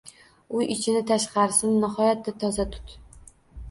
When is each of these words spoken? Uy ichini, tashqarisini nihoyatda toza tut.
Uy 0.59 0.69
ichini, 0.77 1.03
tashqarisini 1.13 1.79
nihoyatda 1.87 2.37
toza 2.43 2.71
tut. 2.77 3.01